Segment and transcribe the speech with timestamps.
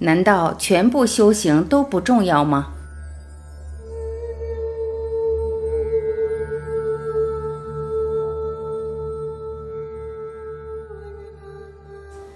[0.00, 2.74] 难道全部修行都不重要吗？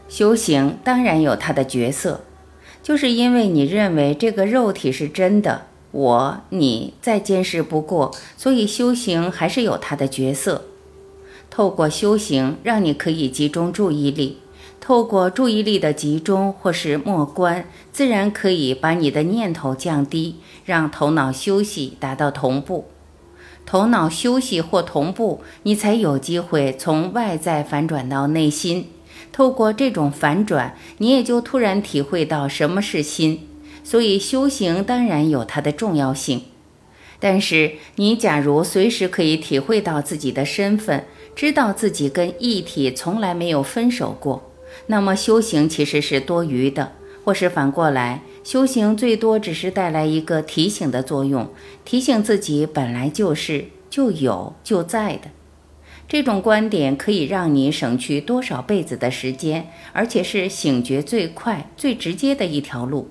[0.07, 2.21] 修行当然有它的角色，
[2.83, 10.67] 就是因为你认为这个肉体是真的，我、你再坚实不过，所以修行还是有它的角色。
[11.51, 14.39] 透过修行，让你可以集中注意力。
[14.87, 22.85] 透过注意力的集中或是默观，自然可以把你的念头降低，让头脑休息，达到同步。
[23.65, 28.91] 头脑休息或同步，你才有机会从外在反转到内心。
[29.33, 33.49] 透过这种反转，你也就突然体会到什么是心。
[33.83, 36.43] 所以修行当然有它的重要性。
[37.19, 44.51] 但是你假如随时可以体会到自己的身份，知道自己跟异体从来没有分手过。
[44.87, 46.93] 那么修行其实是多余的，
[47.25, 51.49] 或是反过来，修行最多只是带来一个提醒的作用，
[51.85, 55.31] 提醒自己本来就是、就有、就在的。
[56.07, 63.09] 这种观点可以让你省去多少辈子的时间，而且是醒觉最快、最直接的一条路。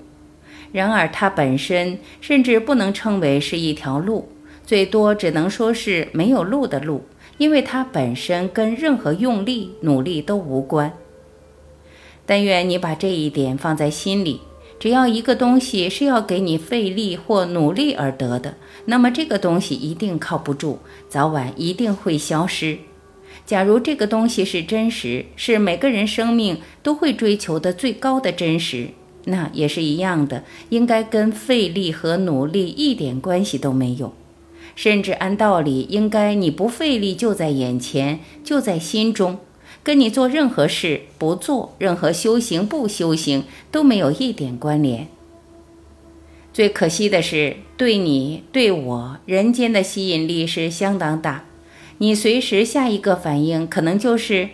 [0.71, 4.29] 然而，它本身甚至不能称为是一条路，
[4.63, 7.03] 最多只能说是没有路的路，
[7.39, 10.93] 因为它本身跟任何用力、努力都无关。
[12.25, 14.41] 但愿你把这一点放在心里。
[14.79, 22.79] 只要一个东西是要给你费力或努力而得的，那么这个东西一定靠不住，早晚一定会消失。
[23.45, 28.89] 假如这个东西是真实，是每个人生命都会追求的最高的真实，
[29.25, 34.13] 那也是一样的，应该跟费力和努力一点关系都没有。
[34.75, 39.39] 甚至按道理，应该你不费力就在眼前，就在心中。
[39.83, 45.09] 跟你做任何事不做，任何修行不修行都没有一点关联。
[46.53, 51.43] 最可惜的是，对你对我人间的吸引力是相当大，
[51.97, 54.51] 你随时下一个反应可能就是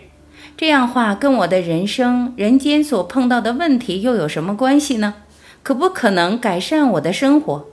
[0.56, 5.14] 这样话，跟我的人生人间所碰到的问题又有什么关系呢？
[5.62, 7.66] 可不可能改善我的生活？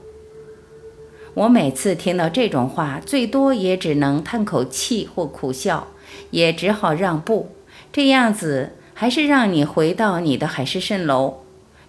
[1.34, 5.88] 我每次听到这种话，最多也只能叹口气或苦笑。
[6.30, 7.48] 也只好让步，
[7.98, 11.38] 这样子还是让你回到你的海市蜃楼。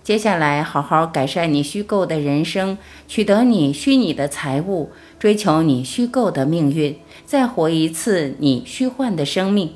[0.02, 9.76] 接下来好好改善你虚构的人生，取得你虚拟的财物，追求你虚构的命运，再活一次你虚幻的生命。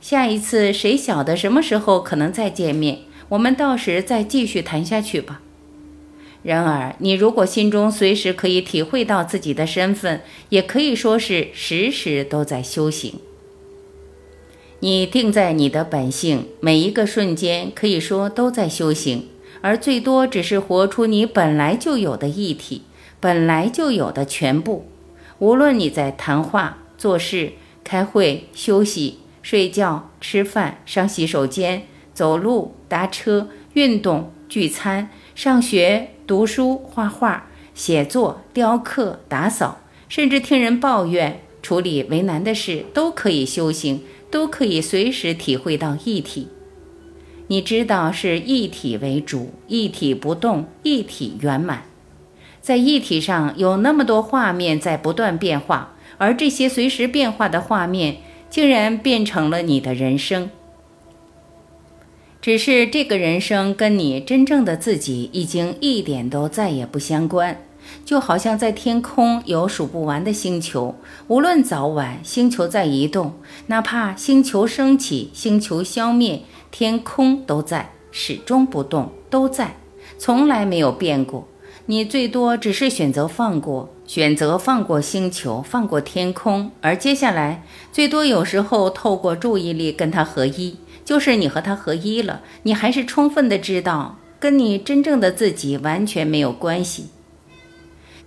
[0.00, 3.00] 下一次谁晓得什么时候可能再见面？
[3.28, 5.42] 我们到时再继续谈下去吧。
[6.42, 13.20] 然而，你如果心中随时可以体会到自己的身份，也可以说是时时都在修行。
[14.80, 19.26] 你定在你的本性，每一个瞬间可以说都在修行，
[19.60, 22.82] 而最多只是活出你本来就有的一体，
[23.18, 24.86] 本来就有的全部。
[25.40, 31.82] 无论你在谈话、做事、开会、休息、睡觉、吃饭、上洗手间、
[32.14, 44.04] 走路、搭车、运动、聚餐、上学、读书、画画、写作、雕刻、打扫，甚至听人抱怨、处理为难的事，都可以修行。
[44.30, 46.48] 都可以随时体会到一体，
[47.46, 51.84] 你知道是一体为主，一体不动，一体圆满。
[52.60, 58.18] 在一体上有那么多画面在不断变化，而这些随时变化的画面，
[58.50, 60.50] 竟然变成了你的人生。
[62.42, 67.62] 只是这个人生跟你真正的自己已经一点都再也不相关。
[68.04, 70.94] 就好像在天空有数不完的星球，
[71.26, 73.34] 无论早晚，星球在移动，
[73.66, 79.76] 哪怕星球升起，星球消灭，天空都在，始终不动，都在，
[80.18, 81.46] 从来没有变过。
[81.86, 97.06] 你最多只是选择放过，选择放过星球，放过天空，而接下来最多有时候透过注意力跟它合一，就是你和它合一了，你还是充分的知道，跟你真正的自己完全没有关系。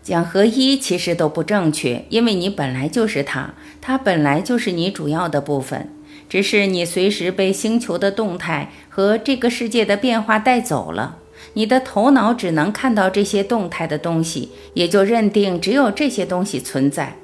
[0.03, 5.89] 讲合一其实都不正确，因为你本来就是它，它本来就是你主要的部分，
[6.27, 11.17] 只是你随时被星球的动态和这个世界的变化带走了，
[11.53, 17.17] 你的头脑只能看到这些动态的东西，也就认定只有这些东西存在，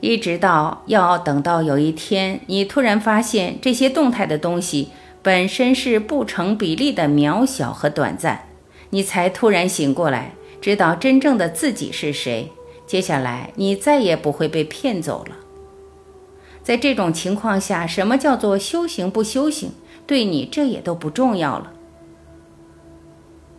[0.00, 4.88] 一直到要等到有一天你突然发现这些动态的东西
[5.22, 8.48] 本身是不成比例的渺小和短暂，
[8.90, 10.32] 你才突然醒过来。
[10.62, 12.52] 知道真正的自己是谁，
[12.86, 15.36] 接下来你再也不会被骗走了。
[16.62, 19.72] 在这种情况下，什么叫做修行不修行，
[20.06, 21.72] 对你这也都不重要了。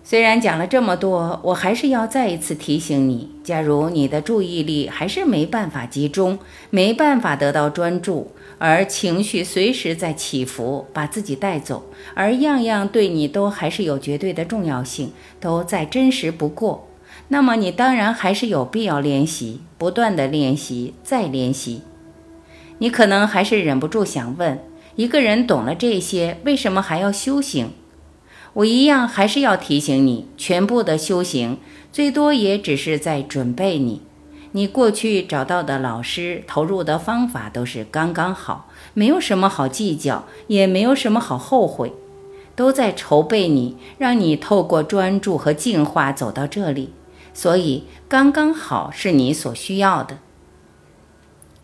[0.06, 6.40] 虽然讲了这么多，我还是要再一次提醒你：假如你的注意力还是没办法集中，
[6.70, 11.84] 没办法得到专注，而情绪随时在起伏，把自己带走，
[12.16, 16.88] 而样样对你都还是有绝对的重要性，都再真实不过，
[17.30, 21.82] 那么你当然还是有必要练习，不断的练习，再练习。
[22.80, 24.60] 你可能还是忍不住想问：
[24.96, 27.70] 一个人懂了这些，为什么还要修行？
[28.54, 31.58] 我一样还是要提醒你，全部的修行
[31.92, 34.02] 最多也只是在准备你。
[34.52, 41.94] 你过去找到的老师、投入的方法都是刚刚好，没有什么好计较，也没有什么好后悔，
[42.56, 46.94] 都在筹备你，让你透过专注和净化走到这里。
[47.34, 50.18] 所以，刚刚好是你所需要的。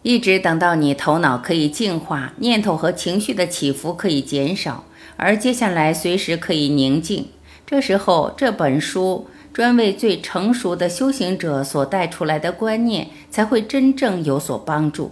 [0.01, 4.85] 一直等到你头脑可以净化，念头和情绪的起伏可以减少。
[5.17, 7.27] 而接下来随时可以宁静，
[7.65, 15.11] 这时候这本书专为最成熟的修行者所带出来的观念才会真正有所帮助。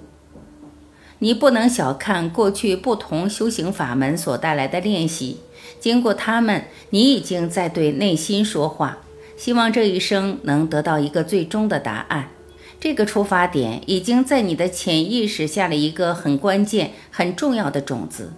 [1.19, 5.39] 你不能小看过去不同修行法门所带来的练习，
[5.79, 8.99] 经过他们，你已经在对内心说话，
[9.37, 12.31] 希望这一生能得到一个最终的答案。
[12.79, 18.33] 这个出发点已经在你的潜意识下了一个很关键、很重要的种子。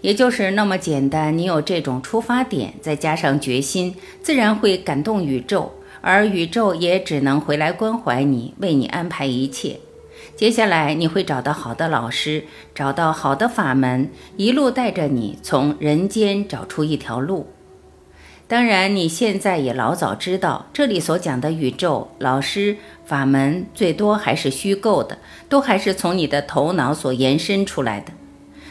[0.00, 9.78] 也就是那么简单，你有这种出发点，再加上决心，自然会感动宇宙，而宇宙也只能回来关怀你，为你安排一切。
[10.36, 12.44] 接下来你会找到好的老师，
[12.74, 17.48] 找到好的法门，一路带着你从人间找出一条路。
[18.50, 25.18] 当然，你现在也老早知道，这里所讲的宇宙、老师、法门，最多还是虚构的，
[25.48, 28.12] 都还是从你的头脑所延伸出来的。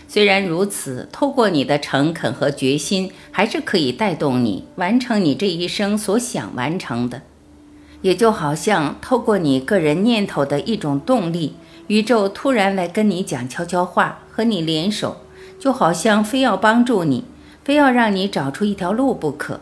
[0.06, 7.22] 虽然如此，透过你的诚恳和决心，还是可以带动你完成你这一生所想完成的。
[8.02, 11.56] 也就好像透过你个人念头的一种动力，
[11.88, 15.22] 宇宙突然来跟你讲悄悄话，和你联手，
[15.58, 17.24] 就好像非要帮助你，
[17.64, 19.62] 非要让你找出一条路不可。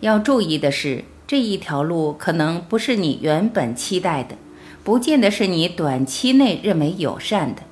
[0.00, 4.36] 要注意的是，这一条路可能不是你原本期待的，
[4.84, 7.62] 不见得是你短期内认为友善的。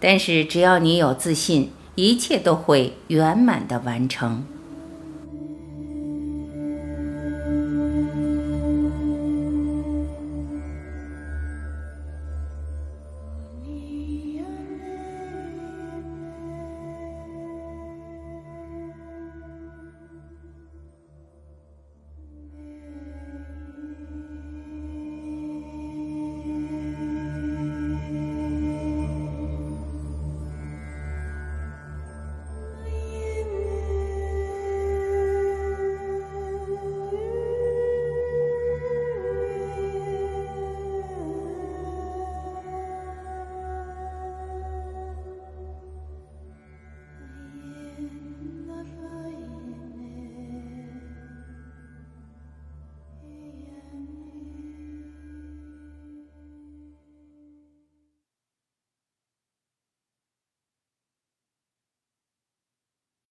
[0.00, 4.44] 但是，只要你有自信，一切都会圆满的完成。